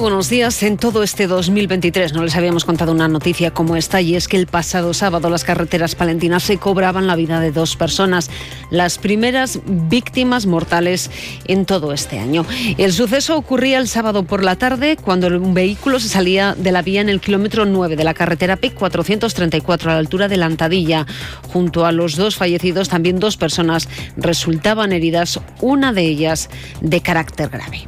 [0.00, 0.62] Buenos días.
[0.62, 4.36] En todo este 2023 no les habíamos contado una noticia como esta y es que
[4.36, 8.30] el pasado sábado las carreteras palentinas se cobraban la vida de dos personas,
[8.70, 11.10] las primeras víctimas mortales
[11.46, 12.44] en todo este año.
[12.76, 16.82] El suceso ocurría el sábado por la tarde cuando un vehículo se salía de la
[16.82, 20.46] vía en el kilómetro 9 de la carretera PIC 434 a la altura de la
[20.46, 21.06] Antadilla.
[21.48, 26.50] Junto a los dos fallecidos también dos personas resultaban heridas, una de ellas
[26.82, 27.86] de carácter grave.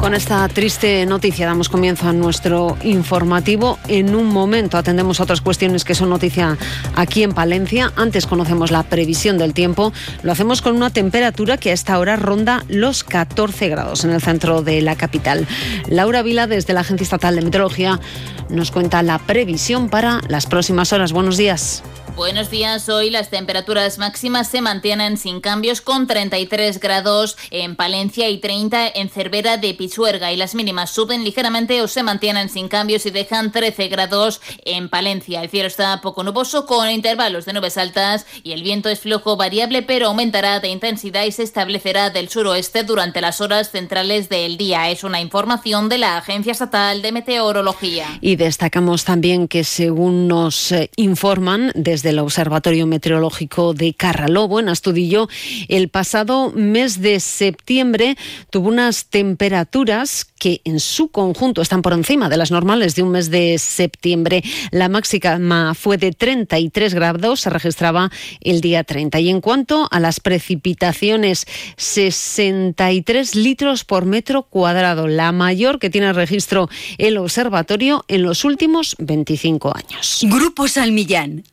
[0.00, 3.78] Con esta triste noticia damos comienzo a nuestro informativo.
[3.86, 6.56] En un momento atendemos a otras cuestiones que son noticia
[6.96, 7.92] aquí en Palencia.
[7.96, 9.92] Antes conocemos la previsión del tiempo.
[10.22, 14.22] Lo hacemos con una temperatura que a esta hora ronda los 14 grados en el
[14.22, 15.46] centro de la capital.
[15.86, 18.00] Laura Vila, desde la Agencia Estatal de Meteorología,
[18.48, 21.12] nos cuenta la previsión para las próximas horas.
[21.12, 21.82] Buenos días.
[22.16, 22.88] Buenos días.
[22.88, 28.88] Hoy las temperaturas máximas se mantienen sin cambios con 33 grados en Palencia y 30
[28.88, 33.10] en Cervera de Pichuerga y las mínimas suben ligeramente o se mantienen sin cambios y
[33.10, 35.42] dejan 13 grados en Palencia.
[35.42, 39.36] El cielo está poco nuboso con intervalos de nubes altas y el viento es flojo
[39.36, 44.56] variable pero aumentará de intensidad y se establecerá del suroeste durante las horas centrales del
[44.56, 44.90] día.
[44.90, 48.06] Es una información de la Agencia Estatal de Meteorología.
[48.20, 54.68] Y destacamos también que según nos eh, informan desde del Observatorio Meteorológico de Carralobo, en
[54.68, 55.28] Astudillo,
[55.68, 58.16] el pasado mes de septiembre
[58.50, 63.12] tuvo unas temperaturas que en su conjunto están por encima de las normales de un
[63.12, 64.42] mes de septiembre.
[64.72, 69.20] La máxima fue de 33 grados, se registraba el día 30.
[69.20, 76.12] Y en cuanto a las precipitaciones, 63 litros por metro cuadrado, la mayor que tiene
[76.12, 80.20] registro el observatorio en los últimos 25 años.
[80.22, 81.44] Grupo Salmillán,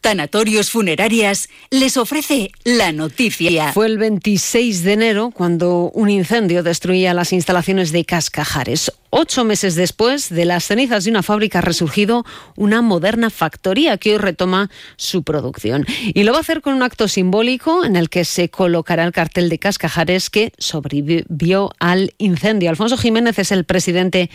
[0.69, 3.73] Funerarias, les ofrece la noticia.
[3.73, 8.91] Fue el 26 de enero cuando un incendio destruía las instalaciones de Cascajares.
[9.09, 12.23] Ocho meses después de las cenizas de una fábrica ha resurgido
[12.55, 15.87] una moderna factoría que hoy retoma su producción.
[16.13, 19.13] Y lo va a hacer con un acto simbólico en el que se colocará el
[19.13, 22.69] cartel de Cascajares que sobrevivió al incendio.
[22.69, 24.29] Alfonso Jiménez es el presidente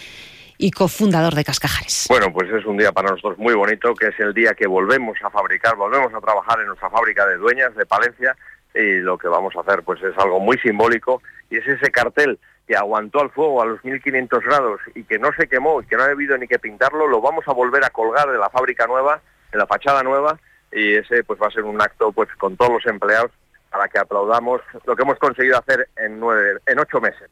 [0.62, 2.06] y cofundador de Cascajares.
[2.08, 5.18] Bueno, pues es un día para nosotros muy bonito, que es el día que volvemos
[5.24, 8.36] a fabricar, volvemos a trabajar en nuestra fábrica de dueñas de Palencia
[8.72, 11.20] y lo que vamos a hacer pues es algo muy simbólico
[11.50, 15.30] y es ese cartel que aguantó al fuego a los 1500 grados y que no
[15.36, 17.90] se quemó y que no ha habido ni que pintarlo, lo vamos a volver a
[17.90, 19.20] colgar de la fábrica nueva,
[19.50, 20.38] en la fachada nueva
[20.70, 23.32] y ese pues va a ser un acto pues con todos los empleados
[23.68, 27.28] para que aplaudamos lo que hemos conseguido hacer en nueve, en ocho meses.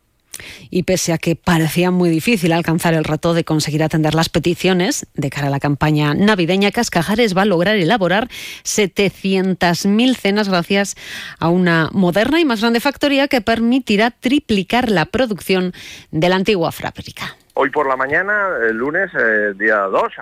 [0.71, 5.07] Y pese a que parecía muy difícil alcanzar el reto de conseguir atender las peticiones
[5.15, 8.29] de cara a la campaña navideña, Cascajares va a lograr elaborar
[8.65, 10.97] 700.000 cenas gracias
[11.39, 15.73] a una moderna y más grande factoría que permitirá triplicar la producción
[16.11, 17.37] de la antigua fábrica.
[17.55, 20.13] Hoy por la mañana, el lunes, eh, día 2,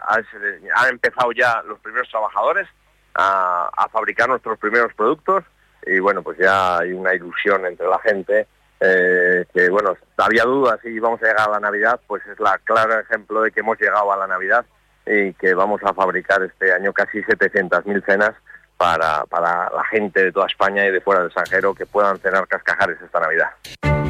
[0.75, 2.67] han empezado ya los primeros trabajadores
[3.15, 5.45] a, a fabricar nuestros primeros productos
[5.87, 8.47] y bueno, pues ya hay una ilusión entre la gente
[8.81, 12.59] eh, que bueno, había dudas si íbamos a llegar a la Navidad, pues es la
[12.65, 14.65] claro ejemplo de que hemos llegado a la Navidad
[15.07, 18.35] y que vamos a fabricar este año casi 700.000 cenas
[18.77, 22.47] para, para la gente de toda España y de fuera del extranjero que puedan cenar
[22.47, 23.49] cascajares esta Navidad.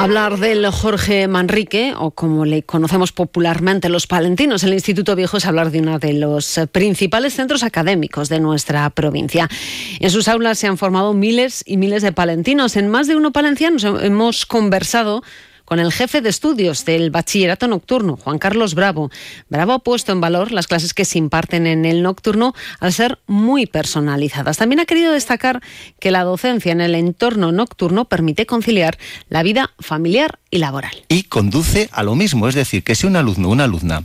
[0.00, 5.44] Hablar del Jorge Manrique, o como le conocemos popularmente los palentinos, el Instituto Viejo, es
[5.44, 9.46] hablar de uno de los principales centros académicos de nuestra provincia.
[9.98, 12.76] En sus aulas se han formado miles y miles de palentinos.
[12.76, 15.22] En más de uno palencianos hemos conversado
[15.70, 19.08] con el jefe de estudios del bachillerato nocturno, Juan Carlos Bravo.
[19.50, 23.20] Bravo ha puesto en valor las clases que se imparten en el nocturno al ser
[23.28, 24.56] muy personalizadas.
[24.56, 25.62] También ha querido destacar
[26.00, 31.04] que la docencia en el entorno nocturno permite conciliar la vida familiar y laboral.
[31.08, 34.02] Y conduce a lo mismo, es decir, que si un alumno o una alumna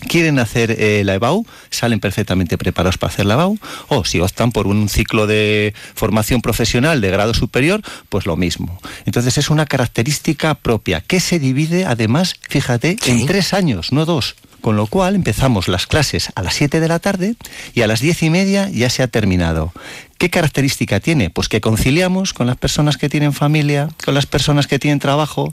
[0.00, 3.58] quieren hacer eh, la EBAU, salen perfectamente preparados para hacer la EBAU,
[3.88, 8.80] o si optan por un ciclo de formación profesional de grado superior, pues lo mismo.
[9.06, 14.36] Entonces es una característica propia que se divide además, fíjate, en tres años, no dos.
[14.60, 17.34] Con lo cual empezamos las clases a las 7 de la tarde
[17.72, 19.72] y a las diez y media ya se ha terminado.
[20.18, 21.30] ¿Qué característica tiene?
[21.30, 25.50] Pues que conciliamos con las personas que tienen familia, con las personas que tienen trabajo,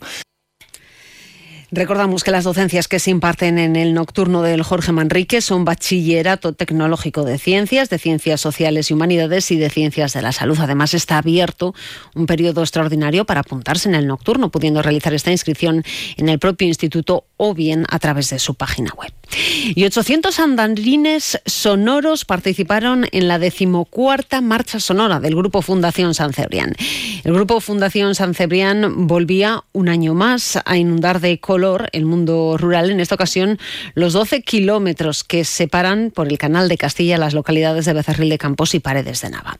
[1.69, 6.53] Recordamos que las docencias que se imparten en el nocturno del Jorge Manrique son bachillerato
[6.53, 10.57] tecnológico de ciencias, de ciencias sociales y humanidades y de ciencias de la salud.
[10.61, 11.75] Además está abierto
[12.15, 15.83] un periodo extraordinario para apuntarse en el nocturno, pudiendo realizar esta inscripción
[16.15, 19.16] en el propio instituto o bien a través de su página web.
[19.75, 26.75] Y 800 andarines sonoros participaron en la decimocuarta marcha sonora del Grupo Fundación San Cebrián.
[27.23, 32.55] El Grupo Fundación San Cebrián volvía un año más a inundar de color el mundo
[32.57, 33.59] rural, en esta ocasión
[33.93, 38.37] los 12 kilómetros que separan por el canal de Castilla las localidades de Becerril de
[38.37, 39.57] Campos y Paredes de Nava.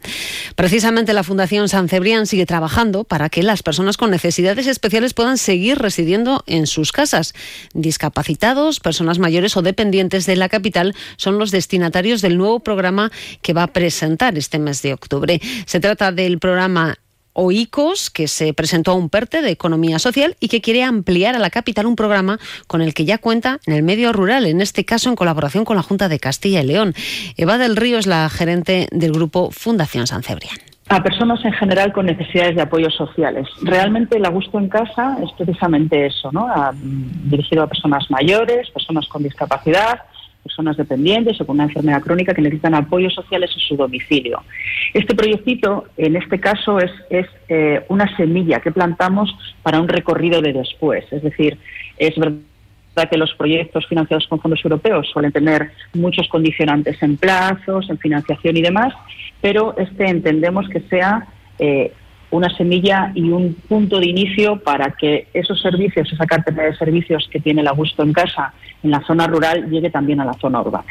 [0.56, 5.38] Precisamente la Fundación San Cebrián sigue trabajando para que las personas con necesidades especiales puedan
[5.38, 7.34] seguir residiendo en sus casas.
[7.74, 13.12] Discapacitados, personas mayores o dependientes de la capital son los destinatarios del nuevo programa
[13.42, 15.42] que va a presentar este mes de octubre.
[15.66, 16.98] Se trata del programa
[17.38, 21.40] OICOS, que se presentó a un PERTE de Economía Social y que quiere ampliar a
[21.40, 24.86] la capital un programa con el que ya cuenta en el medio rural, en este
[24.86, 26.96] caso en colaboración con la Junta de Castilla y León.
[27.36, 31.92] Eva del Río es la gerente del grupo Fundación San Cebrián a personas en general
[31.92, 33.48] con necesidades de apoyos sociales.
[33.62, 36.48] Realmente el Gusto en Casa es precisamente eso, ¿no?
[36.74, 40.00] dirigido a personas mayores, personas con discapacidad,
[40.44, 44.42] personas dependientes o con una enfermedad crónica que necesitan apoyos sociales en su domicilio.
[44.94, 50.42] Este proyectito, en este caso, es, es eh, una semilla que plantamos para un recorrido
[50.42, 51.04] de después.
[51.12, 51.58] Es decir,
[51.98, 52.38] es verdad
[53.06, 58.58] que los proyectos financiados con fondos europeos suelen tener muchos condicionantes en plazos, en financiación
[58.58, 58.94] y demás,
[59.42, 61.28] pero este entendemos que sea
[61.60, 61.94] eh,
[62.32, 67.30] una semilla y un punto de inicio para que esos servicios, esa cartera de servicios
[67.32, 68.54] que tiene el Augusto en casa
[68.84, 70.88] en la zona rural, llegue también a la zona urbana.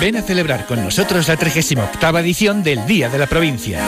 [0.00, 3.80] Ven a celebrar con nosotros la 38 edición del Día de la Provincia.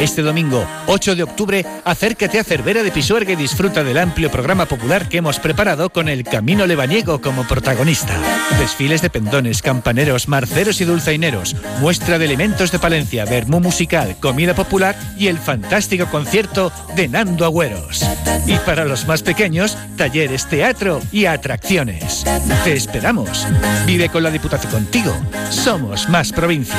[0.00, 4.66] Este domingo, 8 de octubre, acércate a Cervera de Pisuerga y disfruta del amplio programa
[4.66, 8.12] popular que hemos preparado con el Camino Lebaniego como protagonista.
[8.58, 14.54] Desfiles de pendones, campaneros, marceros y dulzaineros, muestra de elementos de Palencia, vermú musical, comida
[14.54, 18.04] popular y el fantástico concierto de Nando Agüeros.
[18.46, 22.24] Y para los más pequeños, talleres, teatro y atracciones.
[22.64, 23.46] Te esperamos.
[23.86, 25.14] Vive con la Diputación contigo.
[25.50, 26.76] Somos más provincia.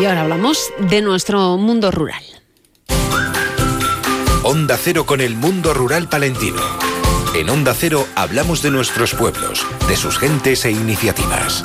[0.00, 2.22] Y ahora hablamos de nuestro mundo rural.
[4.42, 6.62] Onda Cero con el mundo rural palentino.
[7.34, 11.64] En Onda Cero hablamos de nuestros pueblos, de sus gentes e iniciativas.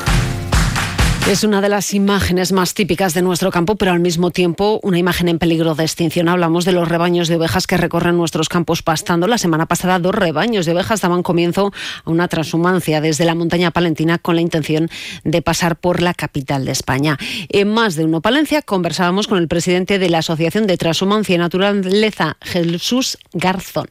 [1.27, 4.97] Es una de las imágenes más típicas de nuestro campo, pero al mismo tiempo una
[4.97, 6.27] imagen en peligro de extinción.
[6.27, 9.27] Hablamos de los rebaños de ovejas que recorren nuestros campos pastando.
[9.27, 11.71] La semana pasada dos rebaños de ovejas daban comienzo
[12.03, 14.89] a una transhumancia desde la montaña palentina con la intención
[15.23, 17.17] de pasar por la capital de España.
[17.49, 21.37] En más de uno Palencia conversábamos con el presidente de la Asociación de Transhumancia y
[21.37, 23.87] Naturaleza, Jesús Garzón.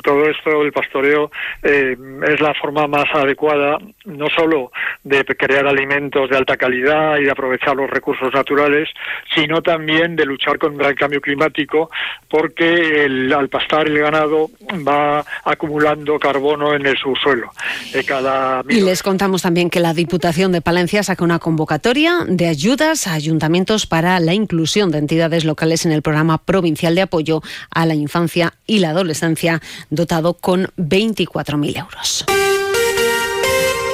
[0.00, 1.30] Todo esto, el pastoreo,
[1.62, 1.94] eh,
[2.26, 4.72] es la forma más adecuada, no solo
[5.04, 8.88] de crear alimentos de alta calidad y de aprovechar los recursos naturales,
[9.34, 11.90] sino también de luchar contra el cambio climático,
[12.30, 13.06] porque
[13.36, 14.48] al pastar el ganado
[14.88, 17.50] va acumulando carbono en el subsuelo.
[18.06, 18.62] cada...
[18.70, 23.12] Y les contamos también que la Diputación de Palencia saca una convocatoria de ayudas a
[23.12, 27.94] ayuntamientos para la inclusión de entidades locales en el programa provincial de apoyo a la
[27.94, 29.60] infancia y la adolescencia
[29.90, 32.24] dotado con 24.000 euros.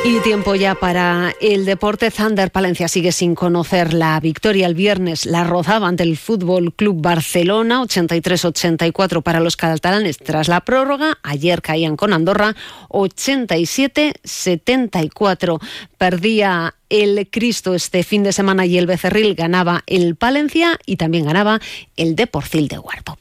[0.05, 2.13] Y tiempo ya para el deporte.
[2.13, 5.27] Thunder Palencia sigue sin conocer la victoria el viernes.
[5.27, 11.19] La rozaba ante el Fútbol Club Barcelona, 83-84 para los catalanes tras la prórroga.
[11.23, 12.55] Ayer caían con Andorra,
[12.89, 15.61] 87-74.
[15.99, 21.27] Perdía el Cristo este fin de semana y el Becerril ganaba el Palencia y también
[21.27, 21.61] ganaba
[21.97, 23.19] el Deporcil de Huerto.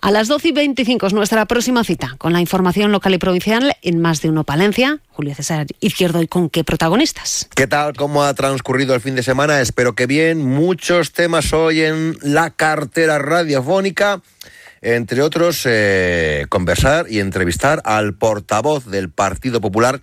[0.00, 3.76] A las 12 y 25 es nuestra próxima cita con la información local y provincial
[3.82, 5.00] en Más de Uno Palencia.
[5.08, 7.48] Julio César Izquierdo y con qué protagonistas.
[7.54, 7.94] ¿Qué tal?
[7.94, 9.60] ¿Cómo ha transcurrido el fin de semana?
[9.60, 10.44] Espero que bien.
[10.44, 14.22] Muchos temas hoy en la cartera radiofónica
[14.82, 20.00] entre otros, eh, conversar y entrevistar al portavoz del Partido Popular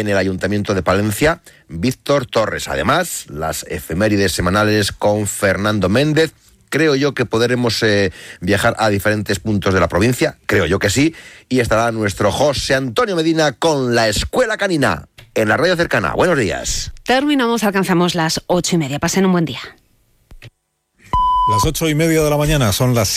[0.00, 2.68] en el Ayuntamiento de Palencia, Víctor Torres.
[2.68, 6.32] Además, las efemérides semanales con Fernando Méndez.
[6.68, 10.90] Creo yo que podremos eh, viajar a diferentes puntos de la provincia, creo yo que
[10.90, 11.14] sí,
[11.48, 16.14] y estará nuestro José Antonio Medina con la Escuela Canina en la radio cercana.
[16.14, 16.92] Buenos días.
[17.04, 18.98] Terminamos, alcanzamos las ocho y media.
[18.98, 19.60] Pasen un buen día.
[21.52, 23.12] Las ocho y media de la mañana son las siete.